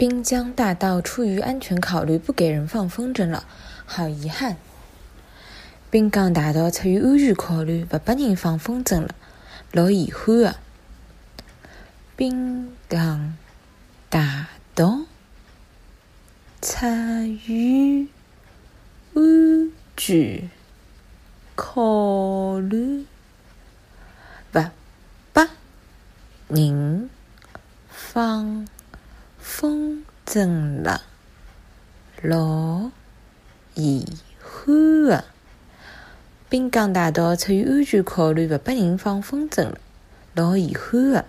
[0.00, 3.44] 滨江大道出于安全考虑不给人放风筝了，
[3.84, 4.56] 好遗憾。
[5.90, 9.14] 滨江大道出于安全考虑不拨人放风筝了，
[9.72, 10.56] 老遗憾的。
[12.16, 13.36] 滨江
[14.08, 15.04] 大道
[16.62, 18.08] 出于
[19.12, 20.50] 安全
[21.54, 23.04] 考虑
[24.50, 24.62] 不
[25.34, 25.46] 拨
[26.48, 27.10] 人
[27.90, 28.66] 放。
[29.40, 31.02] 风筝了，
[32.22, 32.90] 老
[33.74, 34.06] 遗
[34.38, 35.24] 憾的。
[36.48, 39.78] 滨江大道出于安全考虑，不拨人放风筝了，
[40.34, 41.24] 老遗憾的。